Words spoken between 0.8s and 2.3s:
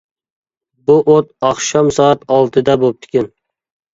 بۇ ئوت ئاخشام سائەت